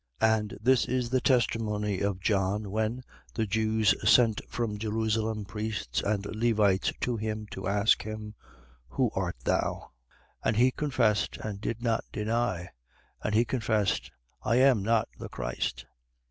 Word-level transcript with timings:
1:19. 0.19 0.33
And 0.35 0.57
this 0.59 0.85
is 0.87 1.11
the 1.11 1.21
testimony 1.21 1.99
of 1.99 2.19
John, 2.19 2.71
when 2.71 3.03
the 3.35 3.45
Jews 3.45 3.93
sent 4.09 4.41
from 4.49 4.79
Jerusalem 4.79 5.45
priests 5.45 6.01
and 6.01 6.25
Levites 6.25 6.91
to 7.01 7.17
him, 7.17 7.45
to 7.51 7.67
ask 7.67 8.01
him: 8.01 8.33
Who 8.87 9.11
art 9.13 9.37
thou? 9.43 9.91
1:20. 10.43 10.43
And 10.45 10.57
he 10.57 10.71
confessed 10.71 11.37
and 11.37 11.61
did 11.61 11.83
not 11.83 12.03
deny: 12.11 12.69
and 13.23 13.35
he 13.35 13.45
confessed: 13.45 14.09
I 14.41 14.55
am 14.55 14.81
not 14.81 15.07
the 15.19 15.29
Christ. 15.29 15.85